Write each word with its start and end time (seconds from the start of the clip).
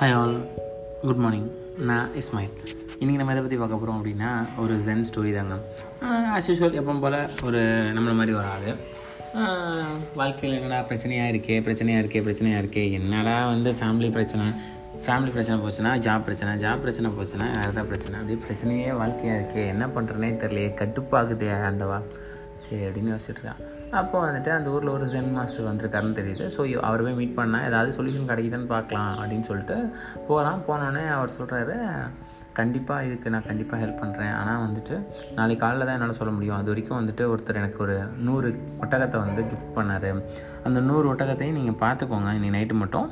Hi 0.00 0.12
all 0.16 0.36
good 1.04 1.20
morning 1.22 1.46
நான் 1.88 2.10
இஸ்மாயில் 2.20 2.52
இன்றைக்கி 2.98 3.16
நம்ம 3.20 3.32
எதை 3.32 3.40
பற்றி 3.44 3.56
பார்க்க 3.60 3.78
போகிறோம் 3.78 3.96
அப்படின்னா 3.98 4.28
ஒரு 4.62 4.74
ஜென் 4.86 5.02
ஸ்டோரி 5.08 5.30
தாங்க. 5.36 5.54
ஆஸ் 6.34 6.48
யூஷுவல் 6.48 6.76
எப்பவும் 6.80 7.00
போல் 7.04 7.16
ஒரு 7.46 7.60
நம்மளை 7.96 8.14
மாதிரி 8.18 8.32
ஒரு 8.40 8.46
ஆள். 8.52 8.68
வாழ்க்கையில் 10.20 10.56
என்னடா 10.58 10.78
பிரச்சனையாக 10.90 11.32
இருக்கே 11.32 11.56
பிரச்சனையாக 11.68 12.02
இருக்கே 12.04 12.22
பிரச்சனையாக 12.28 12.62
இருக்கே 12.64 12.84
என்னடா 12.98 13.34
வந்து 13.54 13.72
ஃபேமிலி 13.80 14.10
பிரச்சனை 14.18 14.46
ஃபேமிலி 15.06 15.32
பிரச்சனை 15.36 15.56
போச்சுன்னா 15.64 15.94
ஜாப் 16.06 16.26
பிரச்சனை 16.28 16.54
ஜாப் 16.64 16.84
பிரச்சனை 16.84 17.10
போச்சுன்னா 17.18 17.48
வேறு 17.58 17.88
பிரச்சனை. 17.90 18.14
அப்படியே 18.20 18.40
பிரச்சனையே 18.46 18.92
வாழ்க்கையாக 19.00 19.40
இருக்கே 19.40 19.64
என்ன 19.74 19.86
பண்ணுறேனே 19.96 20.30
தெரியலையே 20.44 20.70
கட்டுப்பாகுதே 20.82 21.50
ஆண்டவா. 21.70 22.00
சரி 22.62 22.82
அப்படின்னு 22.86 23.14
யோசிச்சுட்டு 23.14 23.42
இருக்கான். 23.42 23.64
அப்போ 24.00 24.16
வந்துட்டு 24.24 24.50
அந்த 24.56 24.68
ஊரில் 24.76 24.94
ஒரு 24.94 25.06
ஜென் 25.12 25.30
மாஸ்டர் 25.36 25.68
வந்திருக்காருன்னு 25.68 26.18
தெரியுது. 26.20 26.44
ஸோ 26.54 26.60
அவர் 26.88 27.04
போய் 27.04 27.18
மீட் 27.20 27.38
பண்ணால் 27.38 27.66
ஏதாவது 27.68 27.96
சொல்யூஷன் 27.98 28.30
கிடைக்குதான்னு 28.30 28.72
பார்க்கலாம் 28.74 29.12
அப்படின்னு 29.20 29.48
சொல்லிட்டு 29.50 29.76
போகிறான் 30.28 30.66
போனோடனே 30.68 31.04
அவர் 31.18 31.36
சொல்கிறாரு 31.38 31.76
கண்டிப்பாக 32.58 33.06
இதுக்கு 33.06 33.32
நான் 33.32 33.46
கண்டிப்பாக 33.48 33.78
ஹெல்ப் 33.82 34.00
பண்ணுறேன் 34.02 34.32
ஆனால் 34.38 34.62
வந்துட்டு 34.64 34.94
நாளைக்கு 35.36 35.62
காலையில் 35.64 35.86
தான் 35.88 35.96
என்னால் 35.96 36.16
சொல்ல 36.20 36.30
முடியும். 36.36 36.56
அது 36.60 36.70
வரைக்கும் 36.72 36.98
வந்துட்டு 37.00 37.24
ஒருத்தர் 37.32 37.60
எனக்கு 37.60 37.78
ஒரு 37.84 37.96
நூறு 38.28 38.48
ஒட்டகத்தை 38.84 39.18
வந்து 39.24 39.42
கிஃப்ட் 39.50 39.76
பண்ணார். 39.76 40.08
அந்த 40.68 40.80
நூறு 40.88 41.06
ஒட்டகத்தையும் 41.12 41.58
நீங்கள் 41.60 41.80
பார்த்துக்கோங்க. 41.84 42.32
இன்றைக்கி 42.38 42.56
நைட்டு 42.56 42.76
மட்டும். 42.82 43.08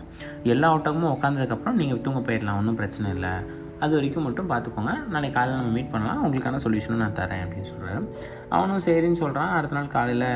எல்லா 0.54 0.70
ஒட்டகமும் 0.76 1.12
உட்காந்ததுக்கப்புறம் 1.16 1.78
நீங்கள் 1.82 2.02
தூங்க 2.06 2.22
போயிடலாம். 2.28 2.58
ஒன்றும் 2.62 2.80
பிரச்சனை 2.80 3.12
இல்லை. 3.18 3.34
அது 3.84 3.92
வரைக்கும் 3.96 4.26
மட்டும் 4.26 4.50
பார்த்துக்கோங்க. 4.50 4.92
நாளைக்கு 5.14 5.36
காலையில் 5.38 5.58
நம்ம 5.60 5.72
மீட் 5.78 5.90
பண்ணலாம். 5.94 6.20
உங்களுக்கான 6.26 6.60
சொல்யூஷனும் 6.64 7.02
நான் 7.04 7.18
தரேன் 7.18 7.42
அப்படின்னு 7.44 7.68
சொல்கிறேன் 7.70 8.04
அவனும் 8.56 8.84
சரின்னு 8.86 9.20
சொல்கிறான் 9.22 9.54
அடுத்த 9.56 9.76
நாள் 9.78 9.94
காலையில் 9.96 10.28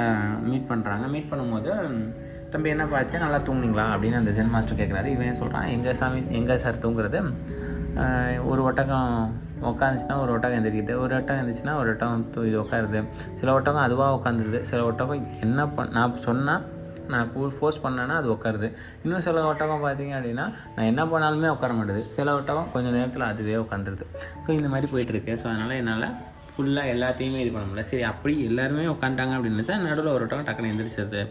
மீட் 0.50 0.68
பண்ணுறாங்க 0.72 1.06
மீட் 1.14 1.30
பண்ணும்போது 1.30 1.72
தம்பி 2.52 2.68
என்ன 2.74 2.84
பார்த்து 2.92 3.22
நல்லா 3.24 3.38
தூங்குனீங்களா? 3.48 3.84
அப்படின்னு 3.94 4.20
அந்த 4.20 4.30
ஜென் 4.36 4.52
மாஸ்டர் 4.54 4.78
கேட்குறாரு 4.80 5.08
இவன் 5.16 5.40
சொல்கிறான் 5.40 5.68
எங்கள் 5.76 5.98
சாமி 6.00 6.20
எங்கள் 6.38 6.60
சார் 6.64 6.82
தூங்குறது? 6.84 7.20
ஒரு 8.50 8.60
ஒட்டகம் 8.68 9.12
உட்காந்துச்சுன்னா 9.70 10.16
ஒரு 10.24 10.30
ஒட்டகம் 10.34 10.58
எந்திரிக்குது 10.58 10.94
ஒரு 11.04 11.12
ஒட்டகம் 11.18 11.40
இருந்துச்சுன்னா 11.40 11.74
ஒரு 11.80 11.88
ஒட்டகம் 11.92 12.24
தூ 12.34 12.42
இது 12.48 12.58
உட்காருது 12.62 13.00
சில 13.40 13.52
ஒட்டகம் 13.58 13.84
அதுவாக 13.86 14.16
உட்காந்துருது 14.18 14.60
சில 14.70 14.80
ஒட்டகம் 14.90 15.24
என்ன 15.46 15.66
பண் 15.76 15.92
நான் 15.96 16.16
சொன்னால் 16.26 16.64
நான் 17.14 17.30
ஃபோர்ஸ் 17.58 17.80
பண்ணேன்னா 17.84 18.16
அது 18.20 18.28
உட்காருது 18.34 18.68
இன்னும் 19.04 19.24
சில 19.26 19.44
ஒட்டகம் 19.50 19.84
பார்த்தீங்க 19.86 20.14
அப்படின்னா 20.18 20.46
நான் 20.74 20.88
என்ன 20.92 21.04
பண்ணாலுமே 21.12 21.50
உட்கார 21.56 21.72
மாட்டேது. 21.78 22.02
சில 22.16 22.34
ஒட்டகம் 22.40 22.68
கொஞ்சம் 22.74 22.96
நேரத்தில் 22.98 23.26
அதுவே 23.30 23.56
உட்காந்துருது 23.64 24.06
ஸோ 24.44 24.50
இந்த 24.58 24.70
மாதிரி 24.74 24.88
போயிட்டுருக்கு 24.94 25.34
ஸோ 25.42 25.46
அதனால் 25.52 25.78
என்னால் 25.80 26.06
ஃபுல்லாக 26.52 26.92
எல்லாத்தையுமே 26.94 27.40
இது 27.44 27.50
பண்ண 27.54 27.64
முடியல. 27.68 27.84
சரி 27.90 28.04
அப்படி 28.12 28.34
எல்லாருமே 28.50 28.84
உட்காந்துட்டாங்க 28.94 29.34
அப்படின்னு 29.36 29.58
நினச்சா 29.58 29.76
நடுவில் 29.86 30.14
ஒரு 30.16 30.24
ஒட்டகம் 30.26 30.46
டக்குன்னு 30.48 30.72
எந்திரிச்சிருது 30.72 31.22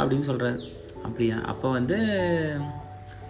அப்படின்னு 0.00 0.26
சொல்கிறாரு 0.30 0.58
அப்படியா? 1.06 1.36
அப்போ 1.52 1.66
வந்து 1.78 1.96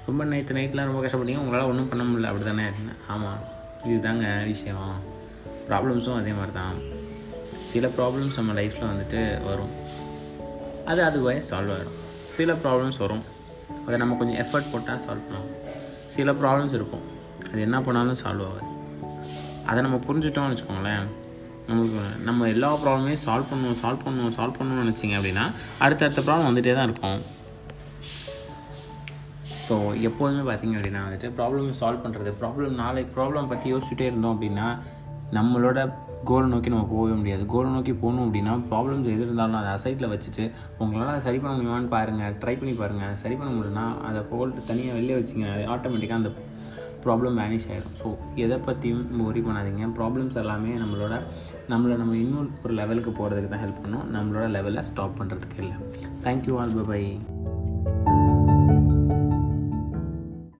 ரொம்ப 0.06 0.22
நைட்டு 0.30 0.56
நைட்லாம் 0.58 0.90
ரொம்ப 0.90 1.00
கஷ்டப்பட்டீங்க. 1.04 1.42
உங்களால் 1.44 1.70
ஒன்றும் 1.70 1.90
பண்ண 1.90 2.02
முடியல. 2.10 2.30
அப்படி 2.30 2.44
தானே 2.50 2.66
ஆமாம் 3.14 3.40
இதுதாங்க 3.90 4.26
விஷயம். 4.52 4.94
ப்ராப்ளம்ஸும் 5.68 6.18
அதே 6.20 6.32
மாதிரி 6.38 6.52
தான் 6.60 6.76
சில 7.70 7.86
ப்ராப்ளம்ஸ் 7.96 8.38
நம்ம 8.38 8.52
லைஃப்பில் 8.58 8.90
வந்துட்டு 8.90 9.20
வரும். 9.48 9.72
அது 10.90 11.00
அதுவே 11.08 11.34
சால்வ் 11.48 11.72
ஆகிடும் 11.74 11.96
சில 12.36 12.52
ப்ராப்ளம்ஸ் 12.64 12.98
வரும். 13.04 13.24
அதை 13.86 13.96
நம்ம 14.02 14.16
கொஞ்சம் 14.20 14.40
எஃபர்ட் 14.42 14.70
போட்டால் 14.72 15.00
சால்வ் 15.04 15.24
பண்ணலாம். 15.28 15.48
சில 16.14 16.32
ப்ராப்ளம்ஸ் 16.42 16.74
இருக்கும். 16.78 17.04
அது 17.50 17.60
என்ன 17.66 17.78
பண்ணாலும் 17.86 18.18
சால்வ் 18.22 18.44
ஆகாது. 18.48 18.68
அதை 19.70 19.78
நம்ம 19.86 19.98
புரிஞ்சுட்டோம்னு 20.06 20.52
வச்சுக்கோங்களேன். 20.54 21.06
நமக்கு 21.70 22.02
நம்ம 22.28 22.46
எல்லா 22.54 22.68
ப்ராப்ளமையும் 22.82 23.24
சால்வ் 23.24 23.50
பண்ணுவோம் 23.50 23.80
சால்வ் 23.80 24.04
பண்ணுவோம் 24.04 24.36
சால்வ் 24.36 24.56
பண்ணணும்னு 24.58 24.84
நினச்சிங்க 24.84 25.16
அப்படின்னா 25.18 25.44
அடுத்தடுத்த 25.84 26.22
ப்ராப்ளம் 26.28 26.48
வந்துகிட்டே 26.48 26.74
தான் 26.78 26.88
இருக்கும். 26.90 27.18
ஸோ 29.66 29.74
எப்போதுமே 30.08 30.42
பார்த்திங்க 30.50 30.76
அப்படின்னா 30.78 31.02
வந்துட்டு 31.06 31.30
ப்ராப்ளம் 31.38 31.74
சால்வ் 31.80 32.04
பண்ணுறது 32.04 32.30
ப்ராப்ளம் 32.42 32.78
நாளைக்கு 32.82 33.10
ப்ராப்ளம் 33.18 33.50
பற்றி 33.50 33.66
யோசிச்சுட்டே 33.74 34.06
இருந்தோம் 34.10 34.34
அப்படின்னா 34.36 34.68
நம்மளோட 35.36 35.78
கோலை 36.28 36.46
நோக்கி 36.52 36.70
நம்ம 36.72 36.86
போகவே 36.92 37.14
முடியாது. 37.18 37.42
கோலை 37.52 37.68
நோக்கி 37.74 37.92
போகணும் 38.02 38.24
அப்படின்னா 38.26 38.54
ப்ராப்ளம்ஸ் 38.70 39.10
எது 39.12 39.22
இருந்தாலும் 39.26 39.58
அதை 39.58 39.70
அசைட்டில் 39.76 40.10
வச்சுட்டு 40.12 40.44
உங்களால் 40.82 41.10
அதை 41.12 41.20
சரி 41.26 41.38
பண்ண 41.42 41.52
முடியுமான்னு 41.56 41.92
பாருங்கள் 41.94 42.34
ட்ரை 42.42 42.54
பண்ணி 42.60 42.74
பாருங்கள் 42.80 43.14
சரி 43.22 43.36
பண்ண 43.40 43.50
முடியும்னா 43.56 43.86
அதை 44.08 44.20
போல்ட்டு 44.32 44.66
தனியாக 44.70 44.96
வெளியே 44.98 45.16
வச்சிங்க. 45.20 45.46
அது 45.54 45.64
ஆட்டோமேட்டிக்காக 45.74 46.20
அந்த 46.22 46.32
ப்ராப்ளம் 47.04 47.36
மேனேஜ் 47.40 47.66
ஆகிடும் 47.72 47.96
ஸோ 48.00 48.08
எதை 48.44 48.56
பற்றியும் 48.66 49.04
ஒரி 49.26 49.40
பண்ணாதீங்க. 49.46 49.84
ப்ராப்ளம்ஸ் 49.98 50.38
எல்லாமே 50.42 50.72
நம்மளோட 50.82 51.14
நம்மளை 51.72 51.96
நம்ம 52.02 52.16
இன்னும் 52.24 52.50
ஒரு 52.64 52.74
லெவலுக்கு 52.80 53.12
போகிறதுக்கு 53.18 53.52
தான் 53.54 53.64
ஹெல்ப் 53.64 53.82
பண்ணும். 53.84 54.06
நம்மளோட 54.16 54.46
லெவலில் 54.56 54.86
ஸ்டாப் 54.90 55.18
பண்ணுறதுக்கு 55.20 55.60
இல்லை. 55.64 55.76
Thank you 56.26 56.56
all 56.62 56.74
by 56.92 57.02